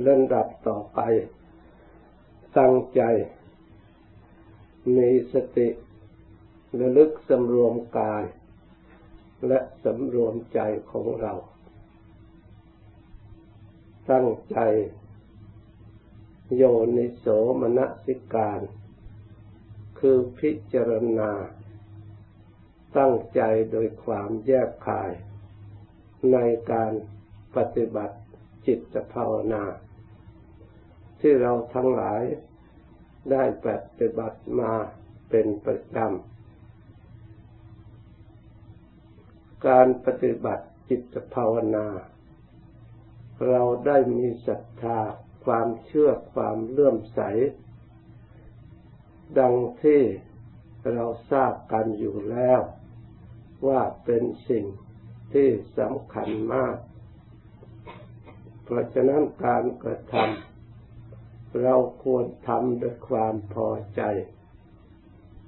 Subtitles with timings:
[0.00, 1.00] เล่นดับต่อไป
[2.58, 3.02] ตั้งใจ
[4.96, 5.68] มีสติ
[6.80, 8.24] ระลึกสำรวมกาย
[9.48, 10.60] และสำรวมใจ
[10.90, 11.32] ของเรา
[14.10, 14.58] ตั้งใจ
[16.56, 16.62] โย
[16.96, 17.26] นิโส
[17.60, 18.60] มนสิการ
[19.98, 21.32] คือพิจารณา
[22.98, 23.40] ตั้งใจ
[23.72, 25.10] โดยความแยกคาย
[26.32, 26.38] ใน
[26.72, 26.92] การ
[27.56, 28.16] ปฏิบัติ
[28.66, 29.64] จิตภาวนา
[31.20, 32.22] ที่เราทั้งหลาย
[33.30, 33.68] ได้ป
[33.98, 34.72] ฏิบัติมา
[35.30, 36.32] เป็นประจำ
[39.66, 41.86] การปฏิบัติจิตภาวนา
[43.48, 44.98] เราได้มีศรัทธา
[45.44, 47.20] ความเชื่อความเลื่อมใส
[49.38, 50.02] ดังที่
[50.92, 52.60] เราทราบกันอยู่แล้ว
[53.66, 54.64] ว่าเป็นสิ่ง
[55.32, 55.48] ที่
[55.78, 56.76] สำคัญมาก
[58.74, 64.02] ราะฉะนั้นการกระทำเราควรทำด้วยความพอใจ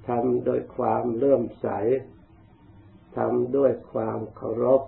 [0.07, 1.67] ทำโดยความเลื่อมใส
[3.17, 4.81] ทำด้วยความเคารพ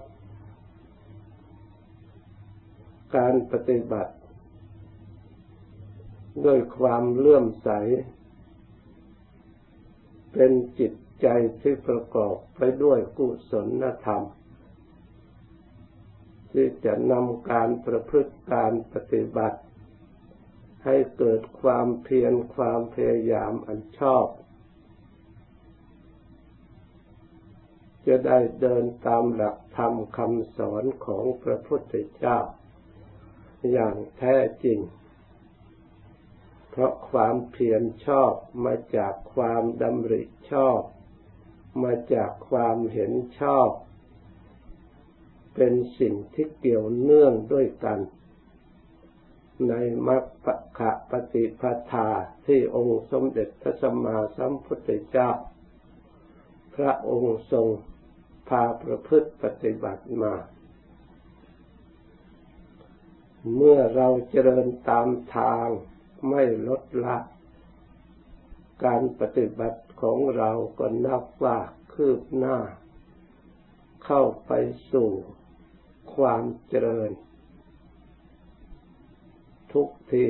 [3.15, 4.13] การปฏิบัติ
[6.45, 7.69] ด้วยความเลื่อมใส
[10.33, 11.27] เป็นจิตใจ
[11.61, 14.23] ที่ประกอบไปด้วยกุศลธรรม
[16.59, 19.59] ที่จะนำการประพฤติการปฏิบัติ
[20.85, 24.25] ให้เกิดความเพียรความพยายามอันชอบ
[28.05, 32.39] จะได้เดินตามหลักธรรมคำสอนของพระพุทธเจ้า
[33.71, 34.79] อย่างแท้จริง
[36.69, 38.33] เพราะความเพียรชอบ
[38.65, 40.79] มาจากความดำริชอบ
[41.83, 43.69] มาจากความเห็นชอบ
[45.57, 47.99] เป็นสิ่งที่เกี่ยวเนื่องด้วยกัน
[49.69, 49.73] ใน
[50.07, 52.09] มรรคะขะปฏิปทา
[52.45, 55.29] ที่องค์สมเด็จพระสัมมาสัมพุทธเจ้า
[56.75, 57.67] พระองค์ทรง
[58.49, 60.33] พาประพฤติปฏิบัติมา
[63.55, 65.67] เมื่อเราเจริญตามทาง
[66.29, 67.17] ไม่ลดละ
[68.83, 71.57] การปฏิบัติของเราก็นับว่า
[71.93, 72.57] คืบหน้า
[74.05, 74.51] เข้าไป
[74.91, 75.09] สู่
[76.17, 77.11] ความเจริญ
[79.73, 80.27] ทุกที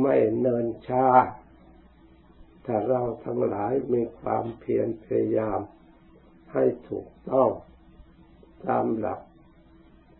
[0.00, 1.06] ไม่เนินช้า
[2.66, 5.60] ถ้าเราทั้งหลายมีความเพียรพยายาม
[6.52, 7.50] ให้ถูกต้อง
[8.66, 9.20] ตามหลัก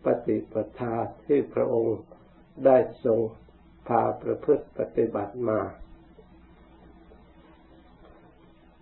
[0.03, 0.95] ปฏิปทา
[1.25, 1.97] ที่พระองค์
[2.65, 3.19] ได้ทรง
[3.87, 5.59] พาประพฤติปฏิบัติมา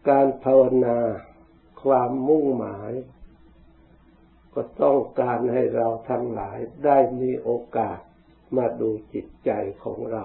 [0.09, 0.99] การภาวนา
[1.83, 2.91] ความมุ่งหมาย
[4.55, 7.99] ก็ต้องการให้เราทั้งหลายได้มีโอกาส
[8.55, 9.51] มาดูจิตใจ
[9.83, 10.23] ของเรา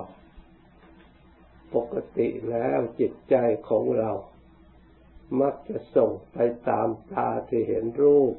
[1.75, 3.37] ปกติแล้วจิตใจ
[3.69, 4.13] ของเรา
[5.41, 6.39] มักจะส่งไป
[6.69, 8.35] ตามตาที่เห็นรูป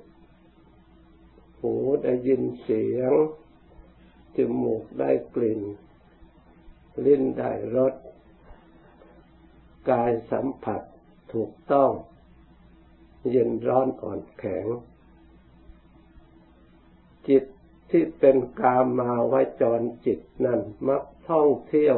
[1.59, 3.13] หูได้ยินเสียง
[4.35, 5.61] จมูกได้กลิ่น
[7.05, 7.93] ลิ้นได้รส
[9.89, 10.81] กายสัมผัส
[11.33, 11.91] ถูกต้อง
[13.29, 14.65] เย็นร้อนอ่อนแข็ง
[17.29, 17.43] จิต
[17.91, 21.97] ที่เป็นกามาว้จรจิตนั้นมักท่องเที่ยว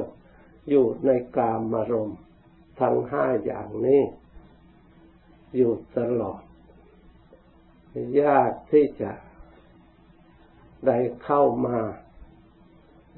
[0.70, 2.12] อยู่ในกามารม
[2.80, 4.02] ทั้งห้าอย่างนี้
[5.56, 6.42] อยู่ตลอด
[8.22, 9.12] ยากที่จะ
[10.88, 11.80] ได้เข้ามา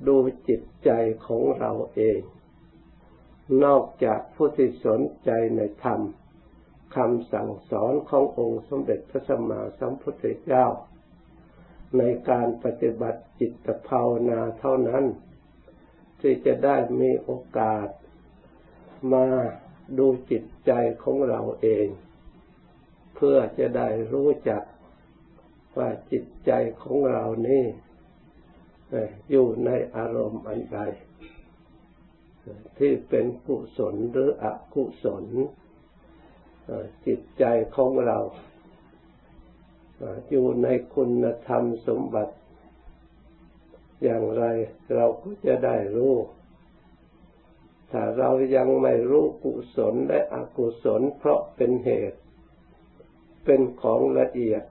[0.07, 0.17] ดู
[0.47, 0.89] จิตใจ
[1.25, 2.21] ของเราเอง
[3.63, 6.01] นอกจากผู้ที่สนใจในธรรม
[6.95, 10.65] คำสั่งสอนขององค์สมเด็จพระสัมมาสัมพุทธเจ้า
[11.97, 15.05] ในการปฏิบัติจิตภาวนาเท่านั้น
[16.19, 17.87] ที่จะได้มีโอกาส
[19.13, 19.27] มา
[19.97, 20.71] ดูจิตใจ
[21.03, 21.87] ของเราเอง
[23.15, 24.63] เพื่อจะได้รู้จัก
[25.77, 26.51] ว่าจิตใจ
[26.81, 27.65] ของเรานี่
[29.31, 30.79] อยู่ในอารมณ์อันใด
[32.77, 35.25] ที่เป็นกุศลหรืออกุศล
[37.07, 37.43] จิตใจ
[37.75, 38.19] ของเรา
[40.29, 42.35] อยู่ในคุณธรรมสมบัติ
[44.03, 44.43] อย่างไร
[44.95, 46.15] เราก็จะได้รู้
[47.91, 52.19] ถ้าเรายังไม่รู้กุศลและอกุศลเพราะเป็นเหตุ
[53.45, 54.63] เป็นของละเอียด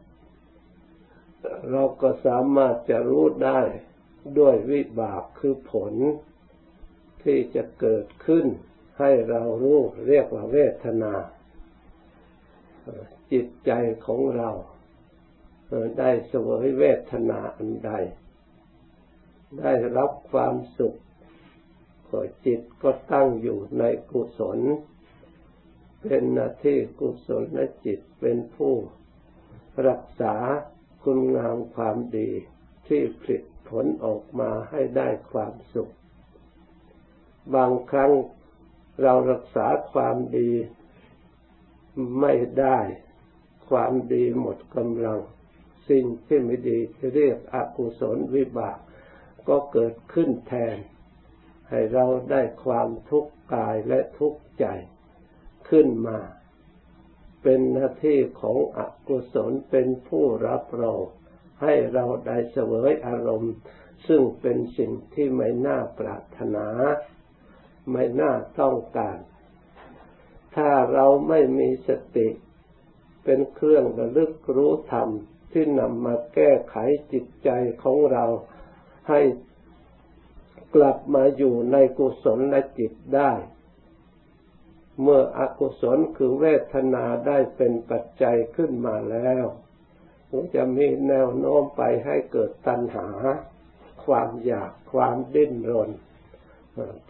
[1.70, 3.61] เราก็สามารถจะรู้ได้
[4.38, 5.94] ด้วยวิบากคือผล
[7.23, 8.47] ที่จะเกิดขึ้น
[8.99, 9.79] ให้เรารู้
[10.09, 11.15] เรียกว่าเวทนา
[13.32, 13.70] จิตใจ
[14.06, 14.50] ของเรา
[15.99, 17.93] ได้สวยเวทนาอันใด
[19.61, 20.99] ได้รับความสุข
[22.11, 24.59] ก็จิตก็ตั้งอยู่ในกุศล
[26.03, 28.75] เป็นหน้าที่กุศลและจิตเป็นผู้
[29.88, 30.35] รักษา
[31.03, 32.31] คุณงามความดี
[32.87, 35.93] ที่ผลิตผลออกมาให้ได้ความสุข
[37.55, 38.12] บางครั้ง
[39.03, 40.50] เรารักษาความดี
[42.20, 42.79] ไม่ได้
[43.69, 45.20] ความดีหมดกำลัง
[45.88, 48.78] สิ่งที่ไม่ดีที่เรียกอกุศลวิบาก
[49.48, 50.76] ก็เกิดขึ้นแทน
[51.69, 54.66] ให้เราได้ความทุกข์กายและทุกข์ใจ
[55.69, 56.19] ขึ้นมา
[57.42, 61.02] เป็นหน้าที่ของอกุศลเป็นผู้รับรอง
[61.62, 63.54] ให้เราได้เสวยอารมณ์
[64.08, 66.66] ซึ่งเป็นสิ่งที่ไม่น่าปรารถนา
[67.92, 69.19] ไม่น่าต้องการ
[70.56, 72.28] ถ้าเราไม่มีสติ
[73.25, 75.08] เป็นเครื่องระลึกรู้ธรรม
[75.55, 76.77] ที่นำมาแก้ไข
[77.12, 77.51] จิตใจ
[77.83, 78.25] ของเรา
[79.09, 79.21] ให้
[80.75, 83.33] กลับมาอยู่ในกุศลและจิตได้
[85.03, 89.45] เมื่ออกุศลคือเวทนาได้เป็นปัจจัยขึ้นมาแล้ว
[90.55, 93.09] จะมีแนวโน้มไปให้เกิดตัณหา
[94.05, 95.91] ความอยากความดิ้นรน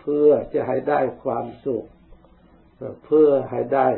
[0.01, 1.85] เพื่อจะให้ได้ความสุข
[3.05, 3.89] เพื่อให้ได้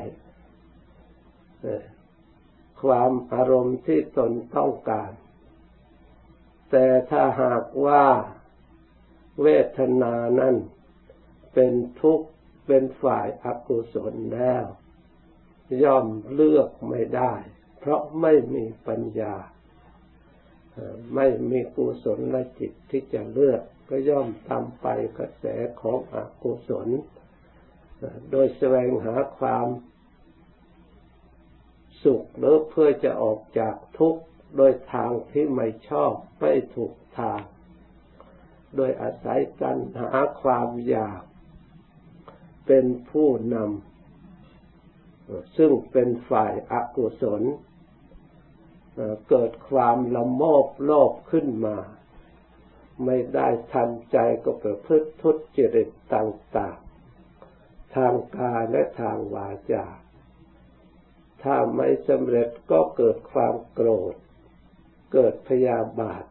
[2.82, 5.12] ความอารมณ์ที่ตนต้องการ
[6.70, 8.04] แต่ถ้าหากว่า
[9.42, 10.56] เวทนานั้น
[11.54, 12.26] เป็นทุกข์
[12.66, 14.64] เป็นฝ่ายอกุศลแล้ว
[15.82, 17.34] ย่อมเลือกไม่ได้
[17.78, 19.34] เพราะไม่มีปัญญา
[21.14, 24.86] ไม่มีกุศลและจิตที่จะเลือก ก็ย่อมตามไป
[25.18, 25.44] กระแส
[25.80, 26.88] ของอกุศล
[28.30, 29.66] โดยแสวงหาความ
[32.02, 34.22] สุขหรือเพื่อจะออกจากทุกข์
[34.56, 37.40] โดยทางที่ไม่ชอบไม่ถูกทาง
[38.76, 40.12] โดยอาศัยกันหา
[40.42, 41.22] ความอยาก
[42.66, 47.42] เป็นผู้นำซึ่งเป็นฝ่ายอากุศล
[49.28, 51.78] เกิดความละโมบโลภขึ้นมา
[53.04, 56.78] ไม่ได้ทันใจก็ประพฤติทุจริตต่าง
[57.36, 59.84] ๆ ทางกายและทางวาจา
[61.46, 64.14] ถ้าไม่สำเร็จก็เกิดความโกรธ
[65.12, 66.24] เกิดพยาบาท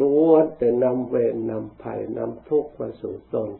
[0.00, 3.50] ล้วนแต่นำเวรนำภัยนำทุกข์มาสู่ตน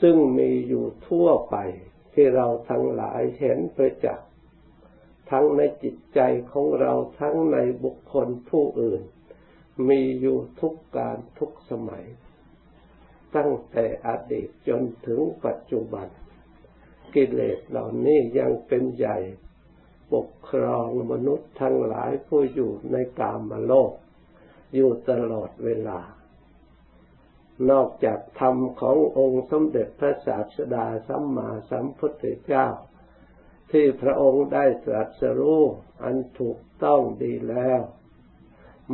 [0.00, 1.56] ซึ่งมีอยู่ทั่วไป
[2.12, 4.28] ที่เราทั้งหลายเห็นประจักษ์
[5.30, 6.20] ทั้งในจิตใจ
[6.52, 9.02] ของเราทั้งในบุคคลผู้อื่น
[9.88, 12.06] มีอยู่ทุกการทุกสมัย
[13.36, 16.08] ตั้งแต่อดีตจนถึงปัจจุบัน
[17.14, 19.18] กิเลสเหล่านี้ยังเป็นใหญ่
[20.12, 23.92] ปกครองมนุษย์ทั้งหลายผู้อยู่ในกามโลก
[24.74, 26.00] อยู่ตลอดเวลา
[27.70, 32.66] นอกจากธรรมขององค์สมเด็จพระศาสดาสัมมาสัมพุทธเจ้า
[33.70, 35.62] ที่พระองค์ได้ตรัสรู้
[36.02, 37.80] อันถูกต้องดีแล้ว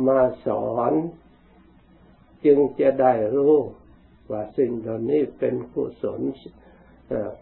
[0.07, 0.93] มาสอน
[2.45, 3.55] จึงจะได้รู้
[4.29, 6.21] ว่าสิ่งเหล่านี้เป็นกุศล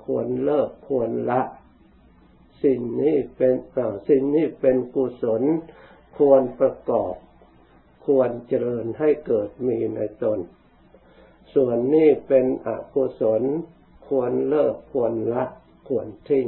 [0.06, 1.42] ควรเลิกควรละ
[2.64, 3.54] สิ่งนี้เป็น
[4.10, 5.42] สิ่งนี้เป็นกุศล
[6.18, 7.16] ควรประกอบ
[8.06, 10.40] ควรเจริญให้เกิดมีในตน
[11.54, 13.44] ส่วนนี้เป็นอกุศล
[14.08, 15.46] ควรเลิกควรละ
[15.88, 16.48] ควรทิ้ง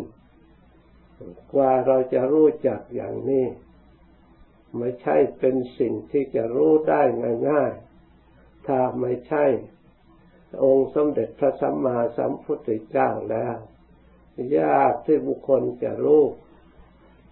[1.53, 3.45] กว่าเราจะรู้จักอย่างนี้
[4.77, 7.01] ไม่ใช่เป็นสิ่งที่จะรู้ได้
[7.49, 9.45] ง่ายๆ ถ้าไม่ใช่
[10.63, 13.57] องค์สมเด็จพระสัมมาสัมพุทธเจ้าแล้ว
[14.59, 16.23] ยากที่บุคคลจะรู้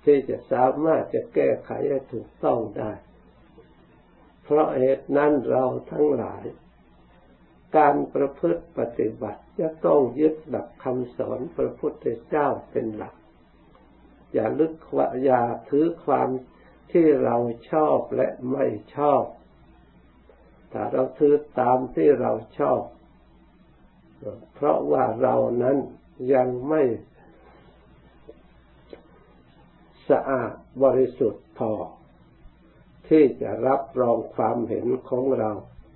[0.05, 2.91] ที่จะสามารถจะแก้ไขให้ถูกต้องได้
[4.43, 6.45] เพราะเหตุนั้นเราทั้งหลาย
[7.77, 13.15] การประพฤติปฏิบัติจะต้องยึดหลักคำสอนพระพุทธเจ้าเป็นหลัก
[14.33, 16.29] อย่าลึกวาอย่าถือความ
[16.91, 17.37] ที่เรา
[17.71, 19.23] ชอบและไม่ชอบ
[20.71, 22.81] ถ้าเราถือตามที่เราชอบ
[24.53, 25.77] เพราะว่าเรานั้น
[26.33, 26.81] ยังไม่
[30.09, 30.51] สะอาด
[30.83, 31.71] บริสุทธิ์พอ
[33.07, 35.51] ที่จะรับรองความเห็นของเรา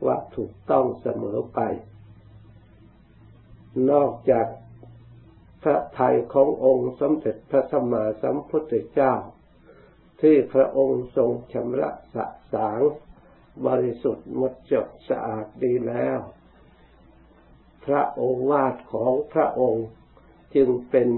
[0.05, 1.59] ว่าถูกต้องเสมอไป
[3.91, 4.47] นอกจาก
[5.63, 9.13] พระทัยขององค์สมเด็จพระสัมมาสัมพุทธเจ้า
[10.21, 12.81] ที่พระองค์ทรงชำระสะสาง
[13.67, 16.19] บริสุทธิ์หมดจดสะอาดดีแล้ว
[17.85, 19.87] พระโอวาทของพระองค์
[20.55, 21.09] จึงเป็น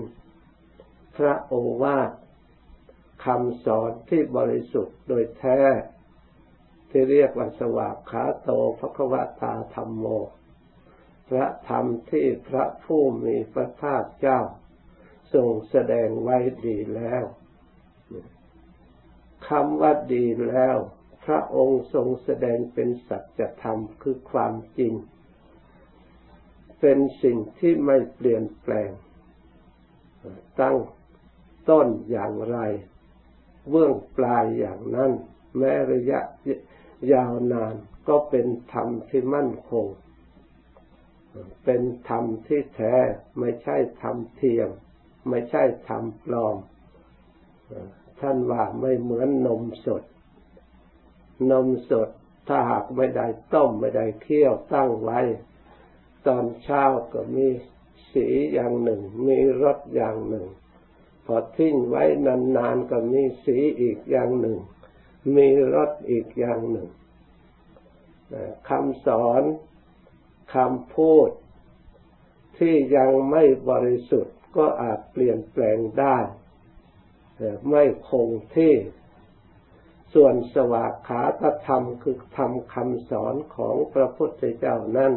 [1.18, 2.12] พระโอวาท
[3.26, 5.60] คำสอนที่บริสุทธิ์โดยแท้
[6.90, 10.06] ที่เรียกว่าสวากขาโตภควตาธรรมโม
[11.30, 14.40] พระธรรมที่พระผู้มีพระภาคเจ้า
[15.34, 17.24] ทรงแสดงไว้ดีแล้ว
[19.50, 20.78] คำว่าดีแล้ว
[21.26, 24.94] พระองค์ทรงแสดงเป็นสัจธรรมคือความจริง
[26.80, 28.90] เป็นสิ่งที่ไม่เปลี่ยนแปลง
[30.60, 30.78] ตั้ง
[31.70, 32.58] ต้นอย่างไร
[33.70, 35.12] เบื้องปลายอย่างนั้น
[35.58, 36.20] แม้ระยะ
[37.14, 37.74] ยาวนาน
[38.08, 39.86] ก็เป็นธรรมที่มั่นคง
[41.64, 42.96] เป็นธรรมที่แท้
[43.40, 44.70] ไม่ใช่ธรรมเทียม
[45.30, 46.58] ไม่ใช่ธรรมปลอม
[48.20, 50.04] ท่านว่าไม่เหมือนนมสด
[51.52, 52.10] นมสด
[52.48, 55.20] ถ้าหากไม่ได้ต้มไม่ได้เคี่ยวตั้งไว้
[56.28, 57.48] ตอนเช้าก็มี
[58.14, 60.48] สีอย่างหนึ่ง มีรสอย่างหนึ่ง
[61.26, 62.04] พอทิ้งไว้
[62.58, 64.58] นานๆก็มีสีอีกอย่างหนึ่ง
[65.36, 66.90] มีรสอีกอย่างหนึ่ง
[68.70, 69.44] คำสอน
[70.56, 71.30] คำพูด
[72.58, 76.18] ที่ยังไม่บริสุทธิ์ก็อาจเปลี่ยนแปลงได้
[77.70, 78.74] ไม่คงที่
[80.14, 85.14] ส่วนสวากขาตธรรมคือธรรมคำสอนของพระพุทธเจ้านั้น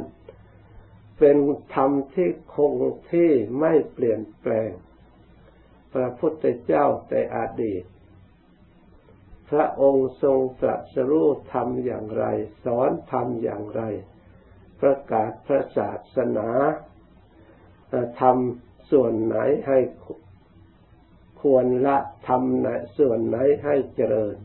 [1.21, 1.39] เป็น
[1.75, 2.75] ธรรมที่คง
[3.13, 4.71] ที่ไม่เปลี่ยนแปลง
[5.93, 7.85] พระพุทธเจ้าแต่อดีต
[9.51, 12.25] พระองค์ทรงตรัสรู้ธรรมอย่างไร
[12.65, 13.83] สอนธรรมอย่างไร
[14.81, 16.49] ประกาศพระศาสนา
[18.21, 19.37] ทำส่วนไหน
[19.67, 19.79] ให้
[21.43, 21.99] ควรละ
[22.29, 24.37] ทำในส่วนไหนให้เจริญ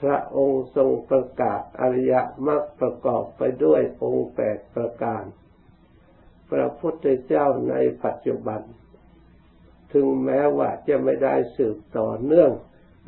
[0.00, 2.14] พระองค์ทรงประกาศอริย
[2.46, 5.24] มรรคประกอบไปด้วยองค์แปดประการ
[6.50, 7.74] พระพุทธเจ้าใน
[8.04, 8.60] ปัจจุบัน
[9.92, 12.50] ถึงแม้ว่าจะไม่ได้สืบต่อเนื่อง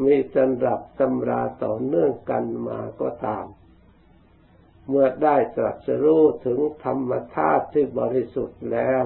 [0.05, 3.47] มีตำรับตำราต่อเนื่องกันมาก็ตาม
[4.89, 9.05] เมื่อได้ตรัสรู้ถึงธรรมธาตุที่บริสุทธิ์แล้ว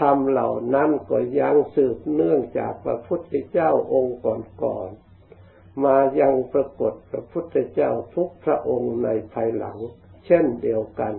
[0.00, 4.18] ธรรมเหล่านั้นก็ยังสืบเนื่องจากพระพุทธเจ้าองค์
[4.62, 9.78] ก่อนๆมายังปรากฏพระพุทธเจ้าทุกพระองค์ในภายหลัง
[10.26, 11.14] เช่นเดียวกัน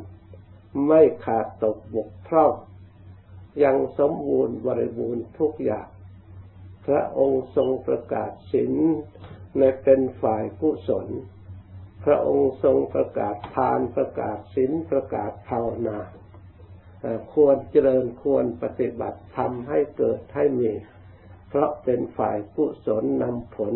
[0.88, 2.54] ไม่ขาดตกบกพร่อง
[3.64, 5.88] ยังสมบูรณ์บริบูรณ์ทุกอย่าง
[6.86, 8.74] พระองค์ทรงประกาศศีล
[9.58, 11.08] ในเป็นฝ่ายกุศล
[12.06, 16.00] พระองค์ทรงประกาศทานประกาศศีลประกาศภาวนา
[17.34, 20.72] ควรเจริญควรปฏิบัติทำให้เกิดให้มี
[21.48, 23.76] เพราะเป็นฝ่ายกุศลนำผล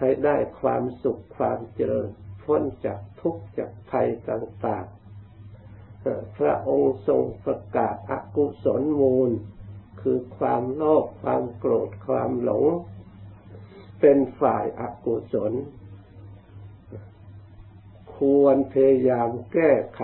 [0.00, 2.08] ให้ได้ความสุขความเจริญ
[2.42, 5.03] พ้นจากทุกข์จากภัยต่างๆ
[6.38, 9.30] พระองค์ทรงประกาศอกุศลมูล
[10.00, 12.66] คือความโลภความโกรธความหลง
[14.00, 15.52] เป็นฝ่ายอากุศล
[18.16, 20.02] ควรพยายามแก้ไข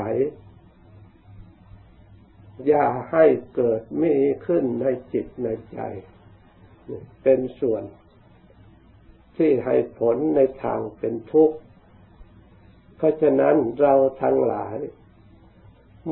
[2.66, 4.16] อย่าให้เกิดมี
[4.47, 5.80] ขึ้นในจิตในใจ
[7.23, 7.83] เป็นส่วน
[9.37, 11.57] ที่ให้ผลในทางเป็นทุกข์
[12.97, 14.76] เพราะฉะนั้นเราทั้งหลาย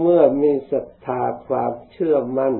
[0.01, 2.55] เมื่อมีศรัทธาความเชื่อมั่น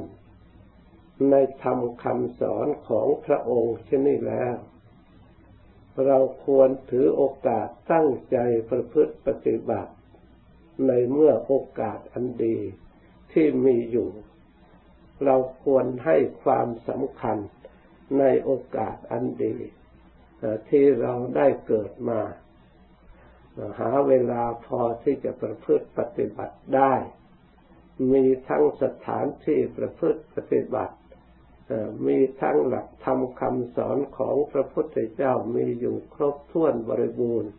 [1.31, 4.57] ในธรรมคำสอนของพระองค์เช่นนี้แล้ว
[6.07, 8.37] เราควรถือโอกาสตั้งใจ
[8.71, 9.93] ประพฤติปฏิบัติ
[10.87, 12.59] ในเมื่อโอกาสอันดี
[13.33, 14.11] ที่มีอยู่
[15.25, 17.39] เราควรให้ความสำคัญ
[18.19, 19.57] ในโอกาสอันดี
[20.69, 22.21] ที่เราได้เกิดมา
[23.79, 26.95] หาเวลาพอที่จะประพฤติปฏิบัติได้
[28.13, 30.97] มีทั้งสถานที่ประพฤติปฏิบัติ
[32.07, 37.53] มีทั้งหลักธรรมคำสอนของพระพุทธเจ้ามีอยู่ครบถ้วนบริบูรณ์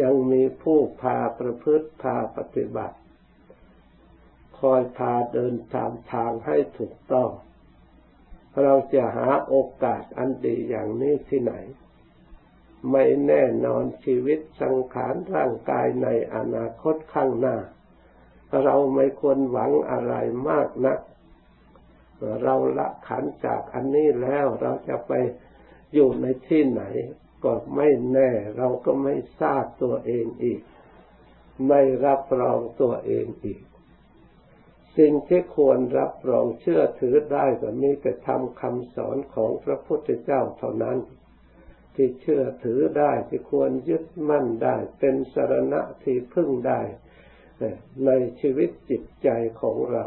[0.00, 2.96] ยังมีผู้พาประพฤติพาปฏิบัติ
[4.58, 7.30] คอยพาเดินตามทางให้ถูกต้อง
[8.62, 11.54] เราจะหาโอกาสอันดีอย่างนี้ที่ไหน
[12.92, 17.56] ไม่แน่นอนชีวิตสังขารร่างกายในอนาคตข้างหน้า
[18.64, 20.14] เราไม่ควรหวังอะไร
[20.48, 20.98] มากนะัก
[22.42, 25.12] เราละขันจากอันนี้แล้วเราจะไป
[25.94, 26.82] อยู่ในที่ไหน
[27.44, 30.60] ก็ไม่แน่ เราก็ไม่ทราบตัวเองอีก
[31.68, 33.60] ไม่รับรองตัวเองอีก
[34.96, 40.98] สิ่งที่ควรรับรองเชื่อถือได้ก็มีแต่ทำคำสอนของพระพุทธเจ้าเท่านั้น
[41.94, 46.80] ที่เชื่อถือได้ที่ควรยึดมั่นได้ เป็นสารณะที่พึ่งได้
[48.06, 49.28] ในชีวิตจิตใจ
[49.60, 50.04] ของเรา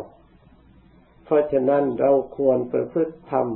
[1.24, 3.48] เพราะฉะนั้นเราควรประพฤติธรรม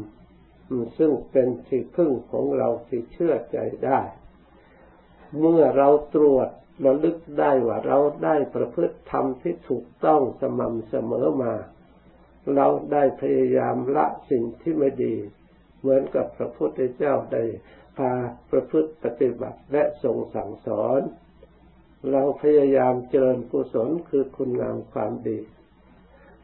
[0.98, 4.00] ซึ่งเป็นที่พึ่งของเราที่เชื่อใจได้
[5.40, 6.50] เมื่อเราตรวจ
[6.86, 11.54] ระลึกได้ว่าเราได้ประพฤติธรรมที่ถูกต้องสม่ำเสมอมา
[12.56, 15.16] เราได้พยายามละสิ่งที่ไม่ดี
[15.80, 17.44] เหมือนกับพระพุทธเจ้าได้
[17.98, 18.12] พา
[18.52, 21.02] ประพฤติปฏิบัติและทรงสั่งสอน
[22.12, 25.40] เราพยายามเจริญกุศลคือคุณงามความดี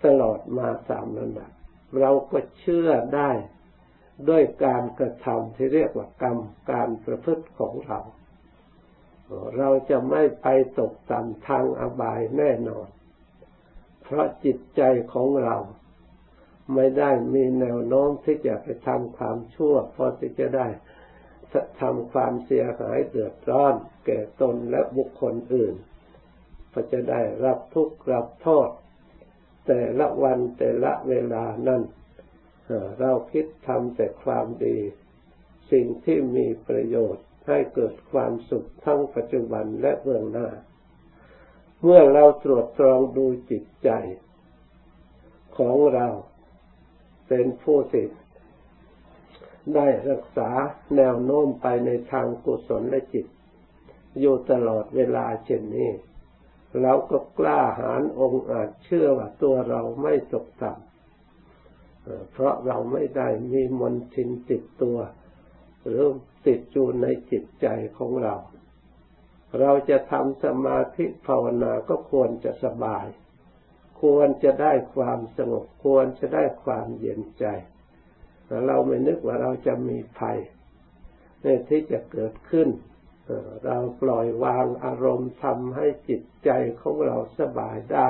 [0.06, 1.52] ตลอดมาสามนันดับ
[2.00, 3.32] เราก็เชื่อได้
[4.30, 6.38] ด้วยการกระทำที่เรียกว่ากรรม
[6.72, 8.00] การประพฤติของเรา
[9.58, 10.48] เราจะไม่ไป
[10.80, 12.88] ตกต่ำทางอบายแน่นอน
[14.04, 14.82] เพราะจิตใจ
[15.14, 15.58] ของเรา
[16.74, 20.68] ไม่ได้มีแนวโน้มที่จะไปทำความชั่วพอที่จะได้
[21.82, 25.76] ทำความเสียหายเดือดร้อน แก่ตนและบุคคลอื่น
[26.74, 28.70] ก็จะได้รับทุกข์รับโทษ
[29.68, 31.82] แต่ละวันแต่ละเวลานั้น
[33.00, 34.78] เราคิดทำแต่ความดี
[35.72, 40.50] สิ่งที่มีประโยชน์ให้เกิดความสุขทั้งปัจจุบันและเบื้องหน้า
[41.84, 43.90] เมื่อเราตรวจตรองดูจิตใจ
[45.58, 46.08] ของเรา
[47.28, 48.18] เป็นผู้สิทธิ
[49.76, 50.50] ได้รักษา
[50.98, 53.26] แนวโน้มไปในทางกุศลและจิต
[54.20, 55.92] อยู่ตลอดเวลาเช่นนี้
[56.82, 64.98] เราก็กล้าหาญองอาจเชื่อว่าตัวเราไม่ตกต่ำเพราะเราไม่ได้มีมนทินติดตัว
[65.86, 66.06] หรือ
[66.48, 67.68] ติดอยู่ในจิตใจ
[67.98, 68.36] ของเรา
[69.60, 73.06] เราจะทำสมาธิภาวนาก็ควรจะสบาย
[74.02, 77.46] ควรจะได้ความสงบควรจะได้ความเย็นใจ
[78.68, 80.38] เราไม่นึกว่าเราจะมีภัย
[81.42, 82.70] ในที่จะเกิดขึ้น
[83.66, 86.50] เราปล่อยวางอารมณ์ทำให้จิตใจ
[86.82, 88.10] ของเราสบายได้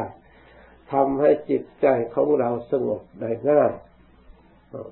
[0.93, 3.73] ทำให้จิตใจของเราสงบได้ง่าย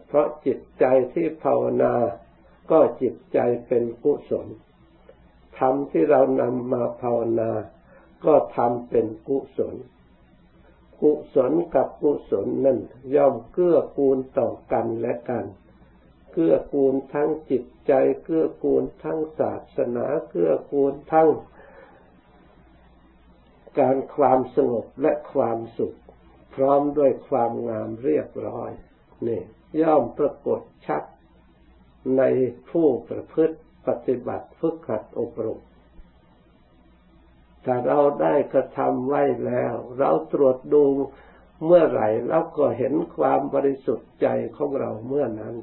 [0.08, 1.94] เพราะจิตใจที่ภาวนา
[2.72, 4.48] ก็จิตใจเป็นกุศล
[5.60, 7.52] ทำที่เรานำมาภาวนา
[8.26, 9.76] ก็ทำเป็นกุศล
[11.02, 12.80] กุศลกับกุศลนั่น
[13.16, 15.46] ย่อมเกื้อกูลต่อกันและกัน
[16.32, 21.30] เกื้อกูลทั้งจิตใจ เกื้อกูลทั้งศาสนา เกื้อกูลทั้ง
[23.80, 25.98] การความสงบและความสุข
[26.56, 28.72] พร้อมด้วยความงามเรียบร้อย
[29.28, 29.42] นี่
[29.82, 31.04] ย่อมปรากฏชัด
[32.18, 32.24] ใน
[32.70, 35.62] ผู้ประพฤติปฏิบัติฝึกหัดอบรม
[37.66, 40.84] ถ้าเราได้กระทำไว้แล้ว เราตรวจดู
[41.66, 45.56] เมื่อไหร่เราก็เห็นความบริสุทธิ์ใจของเราเมื่อนั้น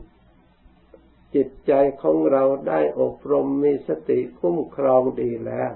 [1.35, 5.73] จิตใจของเราได้อบรมมีสติคุ้มครองดีแล้ว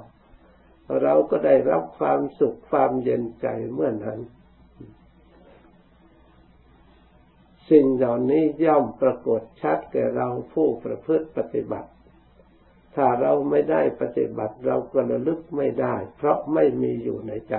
[1.02, 4.20] เราก็ได้รับความสุขความเย็นใจเมื่อนั้น
[7.70, 11.90] สิ่งเหล่านี้ย่อมปรากฏชัดแก่เราผู้ประพฤติปฏิบัติ
[12.96, 17.56] ถ้าเราไม่ได้ปฏิบัติเราก็ระลึกไม่ได้ เพราะไม่มีอยู่ในใจ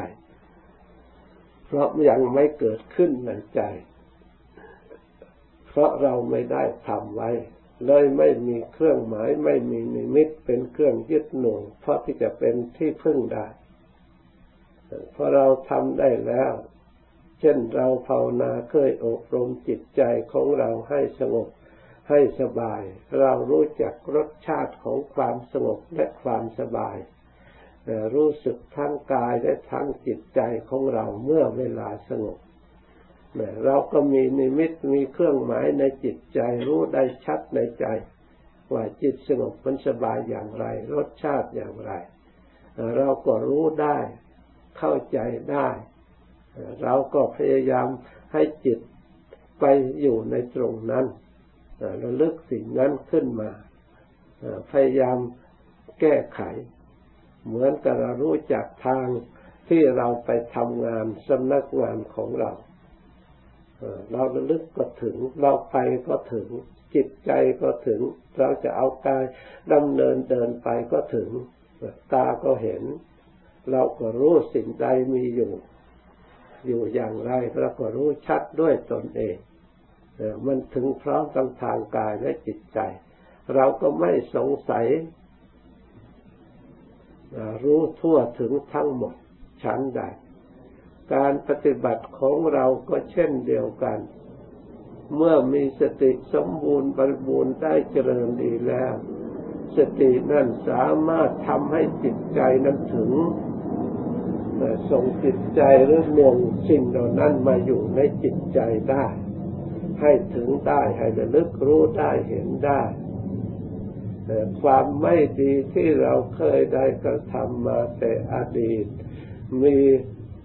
[1.66, 3.62] เพราะยังไม่เกิดขึ้นในใจ
[5.70, 7.30] เพราะเราไม่ได้ทำไว้
[7.86, 13.48] เลยไม่มีเครื่องหมาย ไม่มีนิมิตเป็นเครื่องยึดหน่วงเพราะที่จะเป็นที่พึ่งได้
[15.16, 16.54] พอเราทำได้แล้ว
[17.40, 20.02] เช่นเราภาวนาเคยอบรมจิตใจ
[20.34, 21.48] ของเราให้สงบ
[22.10, 22.82] ให้สบาย
[23.20, 26.98] เรารู้จักรสชาติของความสงบและความสบาย
[28.16, 30.40] รู้สึกทั้งกายและทั้งจิตใจ
[30.70, 32.38] ของเราเมื่อเวลาสงบ
[33.66, 37.86] เราก็มีนิมิตมีเครื่องหมายในจิตใจรู้ได้ชัดในใจ
[38.74, 41.92] ว่าจิตสงบมันสบายอย่างไร รสชาติอย่างไร
[42.98, 43.98] เราก็รู้ได้
[44.78, 45.20] เข้าใจ
[45.52, 45.68] ได้
[46.84, 47.88] เราก็พยายาม
[48.34, 48.80] ให้จิต
[49.60, 49.66] ไป
[50.02, 51.06] อยู่ในตรงนั้น
[52.04, 53.52] ระลึกสิ่งนั้นขึ้นมา
[54.72, 55.18] พยายาม
[56.00, 56.42] แก้ไข
[57.48, 59.08] เหมือนกับเรารู้จักทาง
[59.70, 62.52] ที่เราไปทำงานสำนักงานของเรา
[64.12, 66.48] เราระลึกก็ถึง เราไปก็ถึง
[66.96, 68.02] จิตใจก็ถึง
[68.40, 69.24] เราจะเอากาย
[69.74, 71.30] ดำเนินเดินไปก็ถึง
[72.14, 72.84] ตาก็เห็น
[73.72, 75.52] เราก็รู้สิ่งใดมีอยู่
[76.68, 79.36] อยู่อย่างไรเราก็รู้ชัดด้วยตนเอง
[80.46, 82.80] มันถึงพร้อมทั้งทางกายและจิตใจ
[83.56, 84.86] เราก็ไม่สงสัย
[87.64, 89.16] รู้ทั่วถึงทั้งหมด
[89.64, 90.02] ชั้นใด
[91.14, 94.00] การปฏิบัติของเราก็เช่นเดียวกัน
[95.16, 98.94] เมื่อมีสติสมบูรณ์บริบูรณ์ได้เจริญดีแล้ว
[99.78, 103.12] สตินั้นสามารถทำให้จิตใจนั้นถึง
[104.92, 106.36] ส่งจิตใจหรือลง
[106.68, 109.06] สิ่งเหล่านั้นมาอยู่ในจิตใจได้
[110.04, 112.82] ให้ถึงได้ให้ระลึกรู้ได้เห็นได้
[114.62, 118.86] ความไม่ดีที่เราเคยได้กระทำมาแต่อดีต
[119.64, 119.78] มี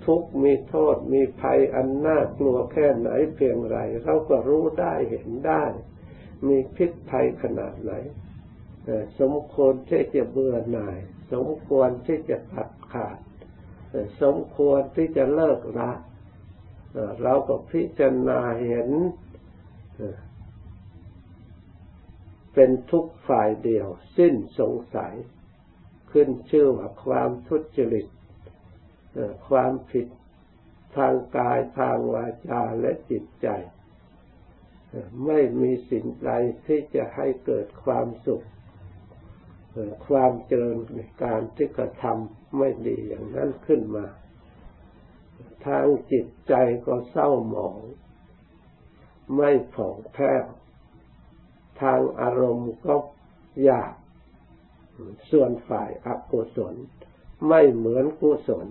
[0.05, 5.65] ทุกข์มีโทษมีภัยอันน่ากลัวแค่ไหนเพียงไร เราก็รู้ได้เห็นได้
[6.47, 7.93] มีพิษภัยขนาดไหน
[9.21, 10.99] สมควรที่จะเบื่อหน่าย
[11.33, 13.19] สมควรที่จะตัดขาด
[14.23, 15.93] สมควรที่จะเลิกละ
[17.23, 18.91] เราก็พิจารณาเห็น
[22.55, 25.15] เป็นทุกฝ่ายเดียว สิ้นสงสัย
[26.13, 28.07] ขึ้นชื่อว่าความทุจริต
[29.49, 30.07] ความผิด
[30.97, 33.49] ทางกายทางวาจาและจิตใจ
[35.27, 36.33] ไม่มีสิ่งใด
[36.67, 38.47] ที่จะให้เกิดความสุข
[40.09, 44.07] ความเจริญในการที่กระทำไม่ดีอย่างนั้นขึ้นมา
[45.67, 46.55] ทางจิตใจ
[46.87, 47.77] ก็เศร้าหมอง
[49.37, 50.45] ไม่ผ่องแผ้ว
[51.81, 52.95] ทางอารมณ์ก็
[53.69, 53.95] ยาก
[55.31, 56.75] ส่วนฝ่ายอกุศล
[57.49, 58.67] ไม่เหมือนกุศล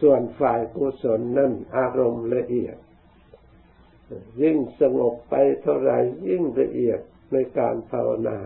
[0.00, 2.76] ส่วนฝ่ายกุศลนั่นอารมณ์ละเอียด
[4.42, 5.92] ยิ่งสงบไปเท่าไร
[6.28, 7.00] ยิ่งละเอียด
[7.32, 8.38] ในการภาวนา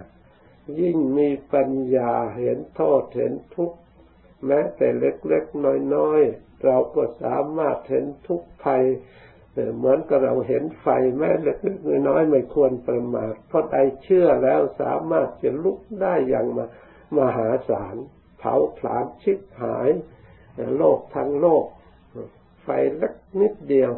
[0.81, 3.79] ยิ่งมีปัญญาเห็นโทษเห็นทุกข์
[4.47, 8.85] แม้แต่เล็กๆน้อยๆเราก็สามารถเห็นทุกข์ภัย
[9.77, 10.87] เหมือนกับเราเห็นไฟ
[11.19, 16.67] แม้เล็กๆน้อยๆไม่ควรประมาทเพราะใดเชื่อแล้วสามารถจะลุกได้อย่างมา
[17.19, 17.97] มหาศาล
[18.39, 19.89] เผาผลาญชิบหาย
[20.77, 21.65] โลกทั้งโลก
[22.63, 23.93] ไฟเล็กนิดเดียว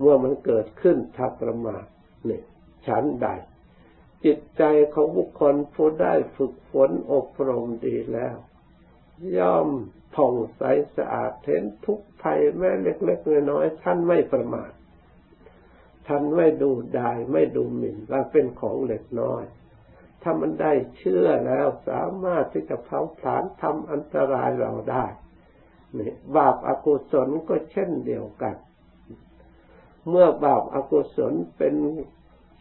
[0.00, 1.84] เมื่อมันเกิดขึ้นถ้าประมาท
[2.28, 2.40] นี่
[2.86, 3.28] ชั้นใด
[4.24, 4.62] จิตใจ
[4.94, 8.36] ของบุคคลผู้ได้ฝึกฝนอบรมดีแล้ว
[9.38, 9.68] ย่อม
[10.14, 10.62] ผ่องใส
[10.96, 14.72] สะอาดเห็นทุกภัยแม้เล็กๆน้อยๆท่านไม่ประมาท
[16.06, 19.44] ท่านไม่ดูดายไม่ดูหมิ่นว่าเป็นของเล็กน้อย
[20.22, 25.04] ถ้ามันได้เชื่อแล้วสามารถที่จะเผาผลาญทำอันตรายเราได้
[25.98, 28.56] นี่บาปอากุศลก็เช่นเดียวกัน
[30.08, 31.74] เมื่อบาปอากุศลเป็น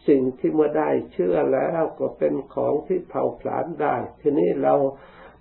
[0.07, 4.73] สิ่งที่เมื่อได้เชื่อแล้วก็เป็นของที่เผาผลาญได้ ทีนี้เรา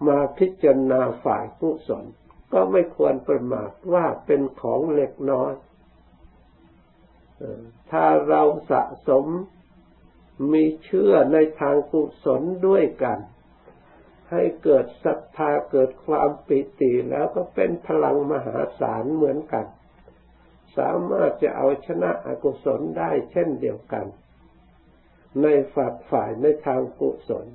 [0.06, 2.04] มาพิจารณาฝ่ายกุศล
[2.52, 5.52] ก็ไม่ควรประมาทว่าเป็นของเล็กน้อย
[7.90, 9.26] ถ้าเราสะสม
[10.52, 13.18] มีเชื่อในทางกุศลด้วยกัน
[14.30, 19.66] ให้เกิดศรัทธาเกิดความปิติแล้วก็เป็นพลังมหาศาลเหมือนกัน
[20.76, 24.06] สามารถจะเอาชนะอกุศลได้เช่นเดียวกัน
[25.42, 27.46] ในฝักฝ่ายในทางกุศล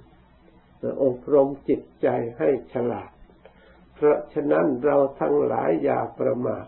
[1.04, 3.12] อบรมจิตใจให้ฉลาด
[3.96, 6.66] เพราะฉะนั้นเราทั้งหลายอย่าประมาท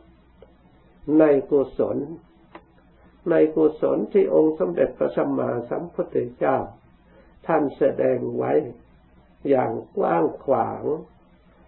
[1.20, 1.98] ในกุศล
[3.30, 6.58] ในกุศลที่องค์สมเด็จพระสัมมาสัมพุทธเจ้า
[7.48, 8.54] ท่านแสดงไว้
[9.50, 10.84] อย่างกว้างขวาง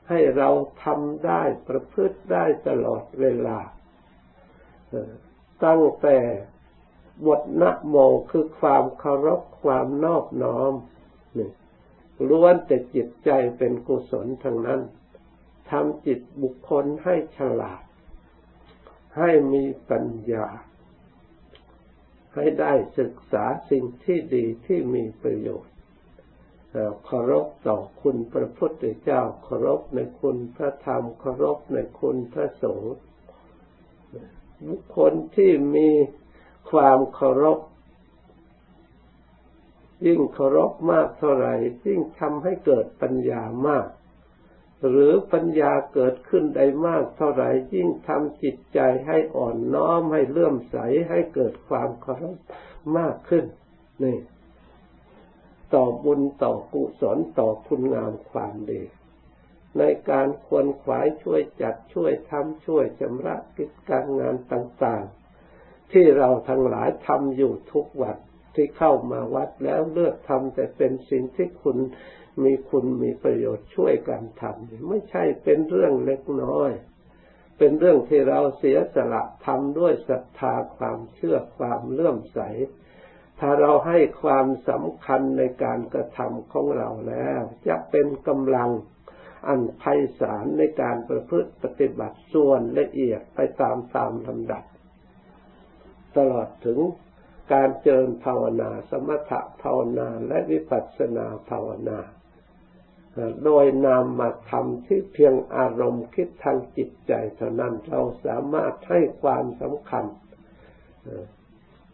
[0.09, 0.49] ให้เรา
[0.83, 3.59] ทำได้ประพฤติได้ตลอดเวลา
[5.65, 6.17] ตั้งแต่
[7.25, 7.95] บทนะโม
[8.31, 10.73] คือความเคารพความนอบน้อม
[11.33, 11.51] หนี่ง
[12.29, 14.81] ล้วนแต่จิตใจเป็นกุศลทั้งนั้น
[15.69, 17.83] ทำจิตบุคคลให้ฉลาด
[19.17, 20.47] ให้มีปัญญา
[22.33, 25.73] ให้ได้ศึกษาสิ่งที่ดีที่มีประโยชน์
[27.05, 32.95] เคารพต่อคุณพระพุทธเจ้าเคารพในคุณพระธรรมเคารพในคุณพระสงฆ์
[34.67, 35.89] บุคคลที่มี
[36.71, 37.59] ความเคารพ
[40.05, 41.53] ยิ่งเคารพมากเท่าไหร่
[41.85, 43.87] ยิ่งทำให้เกิดปัญญามาก
[44.89, 50.77] หรือปัญญาเกิดขึ้นได้มากเท่าไหร่ยิ่งทำจิตใจให้อ่อนน้อมให้เลื่อมใส
[51.09, 52.37] ให้เกิดความเคารพ
[52.97, 53.45] มากขึ้น
[54.03, 54.17] นี่
[55.73, 58.81] ต่อบุญต่อกุศลต่อคุณงามความดี
[59.77, 65.03] ในการควรขวายช่วยจัดช่วยทำช่วยชำระกิจการงานต่าง
[65.49, 68.17] ๆ ที่เราทั้งหลายทำอยู่ทุกวัน
[68.55, 71.77] ที่เข้ามาวัดแล้วเลือกทำแต่เป็นสิ่งที่คุณ
[72.43, 76.71] มีคุณมีประโยชน์ช่วยกันทำไม่ใช่เป็นเรื่องเล็กน้อย
[77.57, 82.39] เป็นเรื่องที่เราเสียสละทำด้วยศรัทธาความเชื่อความเลื่อมใส
[83.39, 88.71] ถ้าเราให้ความสำคัญในการกระทำของเราแล้ว จะเป็นกำลัง
[89.47, 89.83] อันไพ
[90.19, 94.63] ศาลในการประพฤติปฏิบัติส่วนละเอียดไปตามตามลำดับ
[96.17, 96.79] ตลอดถึง
[97.53, 101.99] การเจริญภาวนา สมถะภาวนาและวิปัสสนาภาวนา
[103.43, 110.05] โดยนามมาทำที่เพียงอารมณ์คิดทางจิตใจเท่านั้นเราสามารถให้ความสำคัญ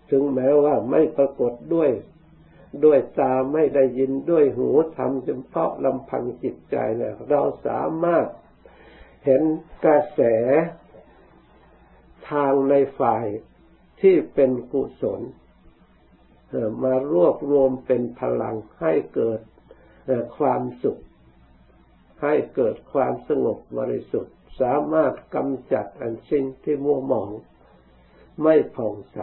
[0.10, 1.92] ถึงแม้ว่าไม่ปรากฏด้วย
[2.86, 6.76] ด้วยตาไม่ได้ยินด้วยหูทำเฉพาะลำพังจิตใจ
[7.30, 8.26] เราสามารถ
[9.26, 9.42] เห็น
[9.86, 10.22] กระแส
[12.30, 13.26] ทางในฝ่าย
[14.02, 15.22] ที่เป็นกุศล
[16.84, 19.42] มารวบรวมเป็นพลังให้เกิด
[20.38, 21.02] ความสุข
[22.22, 27.32] ให้เกิดความสงบบริสุทธิ์ สามารถกำจัดอันสิ่งที่มัวหมอง
[28.44, 29.20] ไม่ผ่องใส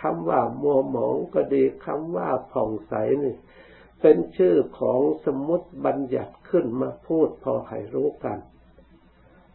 [0.00, 2.94] คำว่ามัวหมองก็ดีคำว่าผ่องใส
[3.24, 3.36] นี่
[4.00, 8.38] เป็นชื่อของสมมติบัญญัติขึ้นมาพูดพอให้รู้กัน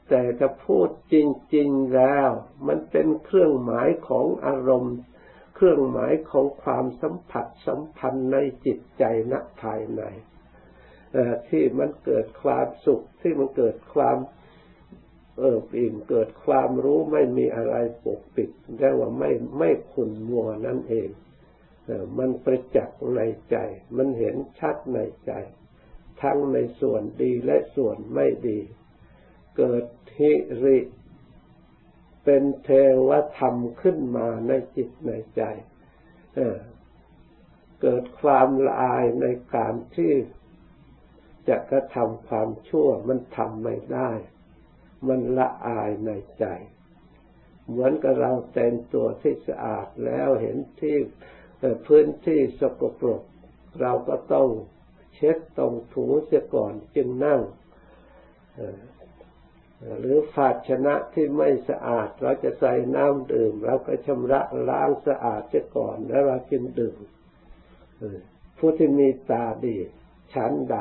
[0.10, 1.16] แต่จะพูดจ
[1.56, 2.30] ริง ๆแล้ว
[2.68, 4.98] มันเป็นเครื่องหมายของอารมณ์
[5.56, 10.04] เครื่องหมายของความสัมผัสสัมพันธ์ในจิตใจณภายใน
[11.50, 14.18] ที่มันเกิดความสุขที่มันเกิดความ
[15.40, 21.10] เอิบอิ่มเกิดความรู้ไม่มีอะไรปกปิดเรียกว่าไม่ไม่ขุนมัวนั่นเอง
[22.18, 23.58] มันประจักษ์ในใจ
[23.98, 25.32] มันเห็นชัดในใจ
[26.22, 28.60] ทั้งในส่วนดีและส่วนไม่ดี
[29.58, 29.84] เกิด
[30.16, 30.32] ทิ
[30.64, 30.78] ริ
[32.26, 32.70] เป็นเท
[33.08, 35.42] วธรรมขึ้นมาในจิตในใจ
[37.82, 40.14] เกิดความละอายในการที่
[41.48, 44.10] จะกระทำความชั่วมันทำไม่ได้
[45.08, 46.46] มันละอายในใจ
[47.68, 50.98] เหมือนกับเราแต่งตัวที่สะอาดแล้วเห็นที่
[51.88, 53.22] พื้นที่สกปรก
[53.82, 54.48] เราก็ต้อง
[55.16, 57.42] เช็ดตรงถูเสียก่อนจึงนั่ง
[60.00, 66.98] หรือภาชนะที่ไม่สะอาด เราจะใส่น้ำดื่ม เราก็ชำระล้างสะอาดเสียก่อน แล้วเราจึงดื่ม
[68.58, 69.78] ผู้ที่มีตาดี
[70.34, 70.76] ชั้นใด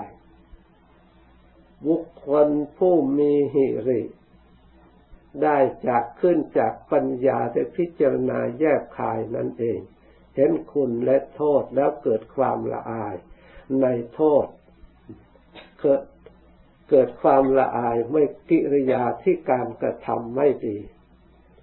[1.86, 4.02] บุคคลผู้มีหิริ
[5.42, 9.80] ได้จากขึ้นจากปัญญาได้พิจารณาแยกคายนั่นเอง
[10.36, 13.14] เห็นคุณและโทษแล้วเกิดความละอาย
[13.82, 14.46] ในโทษ
[16.90, 20.78] เกิดความละอายไม่กิริยาที่การกระทำไม่ดี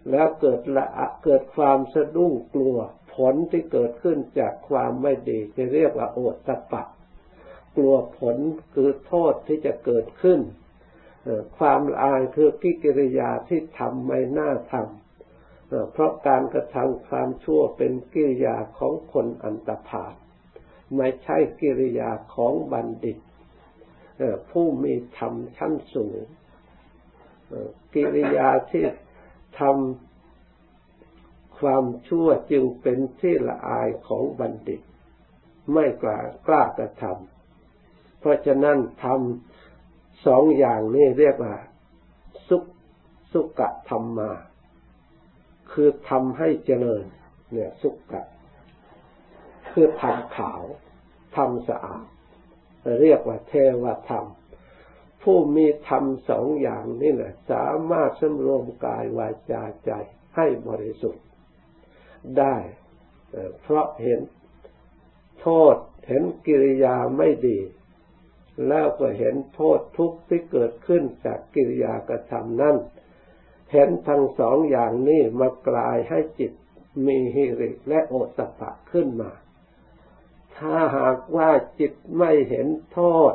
[0.09, 0.85] แล้วเกิดละ
[1.23, 2.77] เกิดความสะดุ้งกลัว
[3.15, 6.83] ผลที่เกิดขึ้นจากความไม่ดี จะเรียกว่าโอตปะ
[7.77, 8.37] กลัวผล
[8.73, 10.39] คือโทษที่จะเกิดขึ้น
[11.57, 12.49] ความละอายคือ
[12.83, 20.13] กิริยาที่ทำไม่น่าทำเพราะการกระทำความชั่วเป็นกิริยาของคนอันตรพาล
[20.95, 23.17] ไม่ใช่กิริยาของบัณฑิต
[24.51, 26.17] ผู้มีธรรมชั้นสูง
[27.93, 28.83] กิริยาที่
[29.59, 34.81] ทำความชั่วจึงเป็นที่ละอายของบัณฑิต
[35.73, 41.55] ไม่กล้ากล้ากระทำเพราะฉะนั้นทำสองอย่างนี้เรียกว่า
[42.47, 42.63] สุข
[43.33, 44.31] สุกะธรรมมา
[45.71, 47.03] คือทำให้เจริญ
[47.51, 48.23] เนี่ย สุกะ
[49.71, 50.63] คือทำขาว
[51.35, 52.05] ทำสะอาด
[53.01, 54.25] เรียกว่าเทวธรรม
[55.23, 59.91] ผู้มีธรรมสองอย่างนี่แหละ สามารถสำรวมกายวาจาใจ
[60.35, 61.25] ให้บริสุทธิ์
[62.37, 62.55] ได้
[63.61, 64.19] เพราะเห็น
[65.41, 65.75] โทษ
[66.07, 67.59] เห็นกิริยาไม่ดี
[68.67, 72.75] แล้วก็เห็นโทษทุกข์ที่เกิดขึ้นจากกิริยากระทำนั้น
[73.71, 76.51] เห็นทั้งสองอย่างนี้มากลายให้จิต
[77.05, 79.31] มีฮิริและโอตปะขึ้นมา
[80.61, 83.33] ถ้าหากว่าจิตไม่เห็นโทษ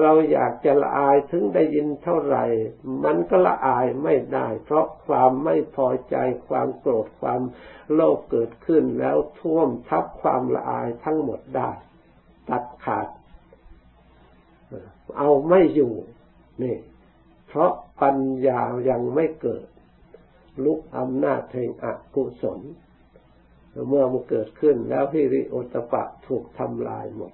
[0.00, 2.44] เราอยากจะละอายถึงได้ยินเท่าไหร่
[3.04, 6.16] มันก็ละอายไม่ได้ เพราะความไม่พอใจ
[6.48, 7.42] ความโกรธความ
[7.92, 11.70] โลภเกิดขึ้นแล้วท่วมทับความละอายทั้งหมดได้
[12.48, 13.08] ตัดขาด
[15.18, 15.94] เอาไม่อยู่
[16.62, 16.76] นี่
[17.48, 19.66] เพราะปัญญายังไม่เกิด
[20.64, 22.60] ลุกอำนาจแห่งอกุศล
[23.88, 27.32] เมื่อมันเกิดขึ้นแล้วฮิริโอตปะถูกทำลายหมด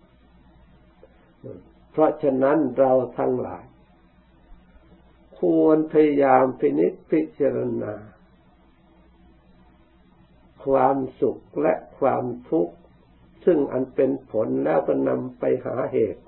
[1.90, 3.64] เพราะฉะนั้นเราทั้งหลาย
[5.38, 7.94] ควรพยายามพินิจพิจารณา
[10.64, 12.75] ความสุขและความทุกข์
[13.44, 16.22] ซึ่งอันเป็นผลแล้วก็นำไปหาเหตุ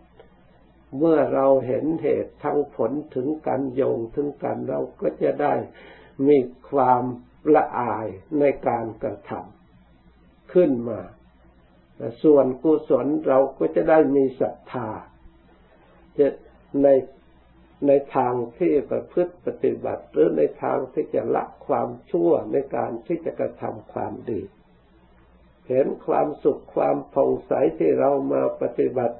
[0.98, 5.54] เมื่อเราเห็นเหตุทั้งผลถึงกันโยงถึงกันเราก็จะได้
[6.26, 6.38] มี
[6.70, 7.02] ความ
[7.54, 8.06] ละอาย
[8.38, 9.57] ในการกระทำ
[10.54, 11.00] ขึ้นมา
[12.22, 14.88] ส่วนกุศลเราก็จะได้มีศรัทธา
[16.18, 16.26] จะ
[16.82, 16.88] ใน
[17.86, 24.40] ในทางที่ประพฤติปฏิบัติ หรือในทางที่จะละความชั่วในการที่จะกระทำความดี
[25.68, 29.18] เห็นความสุขความผ่องใสที่เรามาปฏิบัติ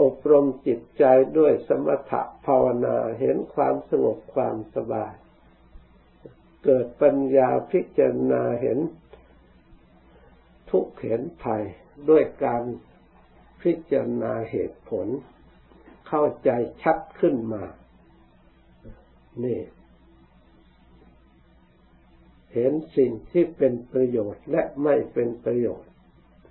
[0.00, 1.04] อบรมจิตใจ
[1.38, 5.14] ด้วยสมถะภาวนาเห็นความสงบความสบาย
[6.64, 8.78] เกิดปัญญาพิจารณาเห็น
[10.70, 11.62] ทุกข์เห็นภัย
[12.10, 12.62] ด้วยการ
[13.62, 15.06] พิจารณาเหตุผล
[16.08, 16.50] เข้าใจ
[16.82, 17.64] ชัดขึ้นมา
[19.44, 19.60] นี่
[22.54, 25.90] เห็นสิ่งที่เป็นประโยชน์และไม่เป็นประโยชน์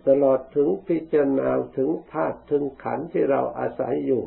[0.07, 4.23] ตลอดถึงพิจารณาถึงธาตุถึงขันธ์ที่เราอาศัยอยู่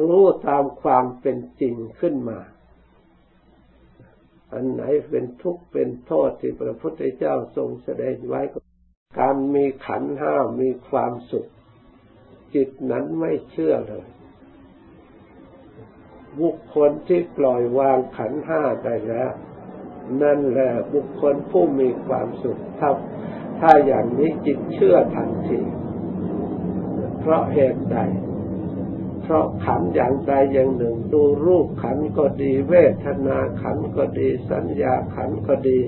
[0.00, 2.40] รู้ตามความเป็นจริงขึ้นมา
[4.52, 8.69] อันไหนเป็นทุกข์เป็นโทษที่พระพุทธเจ้าทรงแสดงไว้ก
[9.18, 11.46] การมีขันห้ามีความสุข
[12.54, 14.06] จิตนั้นไม่เชื่อเลย
[16.40, 19.30] บุคคลที่ปล่อยวางขันห้าได้แล้ว
[20.22, 22.90] นั่นแหละบุคคลผู้มีความสุขถ้า
[23.60, 25.60] ถ้าอย่างนี้จิตเชื่อทันที
[27.20, 27.98] เพราะเหตุใด
[29.22, 35.78] เพราะขันอย่างใดอย่างหนึ่ง ดูรูปขันก็ดี เวทนาขันก็ดี สัญญาขันก็ดี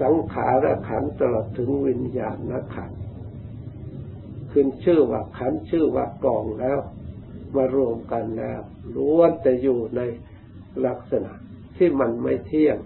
[0.00, 2.92] สังขารขันตลอดถึงวิญญาณขัน
[4.52, 6.78] ขึ้นชื่อว่าขันชื่อว่ากองแล้ว
[7.54, 8.60] มารวมกันแล้ว
[8.96, 10.00] ล้วนแต่อยู่ใน
[10.86, 11.32] ลักษณะ
[11.76, 12.78] ที่มันไม่เที่ยง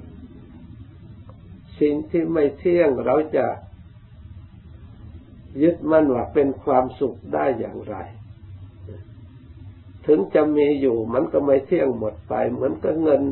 [1.80, 3.46] สิ่งที่ไม่เที่ยงเราจะ
[5.62, 7.96] ยึดมั่นว่าเป็นความสุขได้อย่างไร
[10.06, 13.22] ถึงจะมีอยู่มันก็ไม่เที่ยงหมดไป เหมือนกับเงิน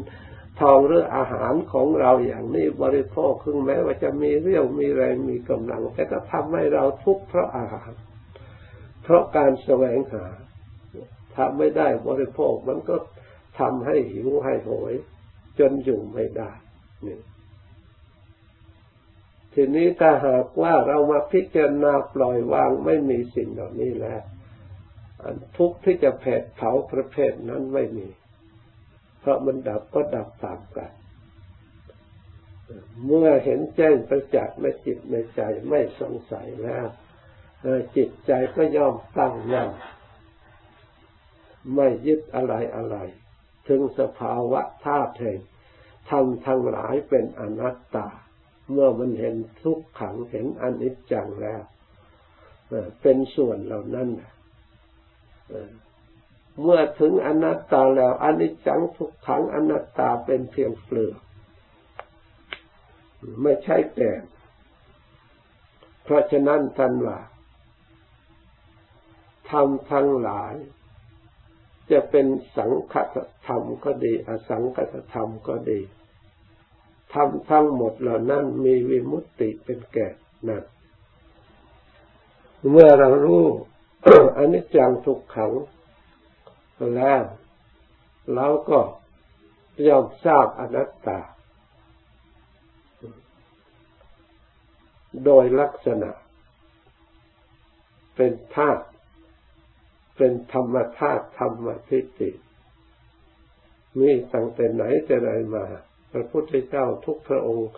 [0.61, 7.93] ทองหรืออาหารของเราอย่างนี้บริโภคคึงแม้ว่าจะมีเรี่ยวมีแรงมีกำลัง แต่ก็ทำให้เราทุกข์เพราะอาหาร
[9.03, 10.27] เพราะการแสวงหา
[11.35, 12.97] ถ้าไม่ได้บริโภคมันก็
[13.59, 14.95] ทำให้หิวให้โหย
[15.59, 16.51] จนอยู่ไม่ได้
[17.07, 17.19] นี่
[19.55, 24.23] ทีนี้ถ้าหากว่าเรามาพิจารณาปล่อยวางไม่มีสิ่งเหล่านี้แล้ว
[25.57, 28.09] ทุกที่จะแผดเผาประเภทนั้นไม่มี
[29.24, 30.92] เพราะมันดับก็ดับตามกัน
[33.06, 36.87] เมื่อเห็นแจ้งประจักษ์ในจิตในใจไม่สงสัยแล้ว
[37.96, 39.68] จิตใจก็ย่อมตั้งมั่น
[41.74, 42.96] ไม่ยึดอะไรอะไร
[43.68, 45.38] ถึงสภาวะธาตุแห่ง
[46.10, 48.08] ทำทั้งหลายเป็นอนัตตา
[48.70, 51.62] เมื่อมันเห็นทุกขังเห็นอนิจจังแล้ว
[53.02, 54.08] เป็นส่วนเหล่านั้น
[56.62, 61.19] เมื่อถึงอนัตตาแล้วอนิจจังทุกขังอนัตตาเป็นเพียงเปลือก
[63.43, 64.11] ไม่ใช่แต่
[66.03, 67.19] เพราะฉะนั้นท่านว่า
[69.51, 70.55] ธรรมทั้งหลาย
[71.90, 75.81] จะเป็นสังคตธรรมก็ดี อสังคตธรรมก็ดี
[77.14, 80.09] ธรรมทั้งหมดเหล่านั้นมีวิมุตติเป็นแก่
[80.49, 80.64] นั่น
[82.71, 83.45] เมื่อเรารู้
[84.38, 85.53] อนิจจังทุกขัง
[86.96, 87.22] แล้ว
[88.34, 88.80] เราก็
[89.88, 91.20] ยอมทราบอนัตตา
[95.24, 96.10] โดยลักษณะ
[98.16, 98.84] เป็นธาตุ
[100.16, 102.30] เป็นธรรมธาตุธรรมทิฏฐิ
[103.98, 105.64] มีตั้งแต่ไหนแต่ไรมา
[106.12, 107.70] พระพุทธเจ้าทุกพระองค์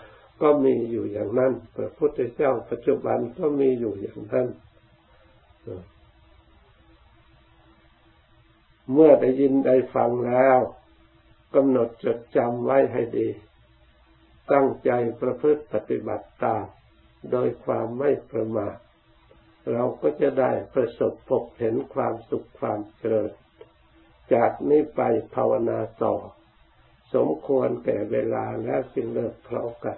[0.42, 4.46] ก็มีอยู่อย่างนั้น พระพุทธเจ้าปัจจุบันก็มีอยู่อย่างนั้น
[8.92, 10.58] เมื่อได้ยินได้ฟังแล้ว
[11.54, 13.28] กำหนดจดจำไว้ให้ดี
[14.52, 16.64] ตั้งใจประพฤติปฏิบัติตาม
[17.32, 18.76] โดยความไม่ประมาท
[19.72, 23.30] เราก็จะได้ประสบพบเห็นความสุขความเจริญ
[24.34, 25.00] จากนี้ไป
[25.34, 26.14] ภาวนาต่อ
[27.14, 29.94] สมควรแก่เวลาและสิ่งเลิกพราะกัน